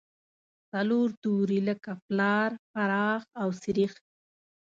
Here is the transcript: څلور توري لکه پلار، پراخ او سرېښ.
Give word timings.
څلور 0.71 1.07
توري 1.21 1.59
لکه 1.69 1.91
پلار، 2.05 2.49
پراخ 2.71 3.21
او 3.41 3.49
سرېښ. 3.61 3.93